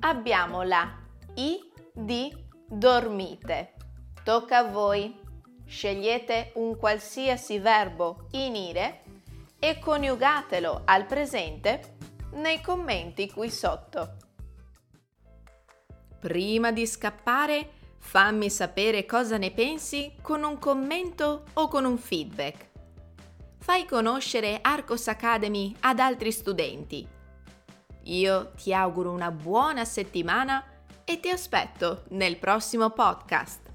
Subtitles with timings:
[0.00, 0.98] abbiamo la
[1.34, 1.58] i
[1.92, 2.34] di
[2.66, 3.74] dormite.
[4.24, 5.24] Tocca a voi.
[5.64, 9.02] Scegliete un qualsiasi verbo in ire
[9.66, 11.96] e coniugatelo al presente
[12.34, 14.16] nei commenti qui sotto.
[16.20, 22.70] Prima di scappare, fammi sapere cosa ne pensi con un commento o con un feedback.
[23.58, 27.04] Fai conoscere Arcos Academy ad altri studenti.
[28.04, 30.64] Io ti auguro una buona settimana
[31.04, 33.65] e ti aspetto nel prossimo podcast.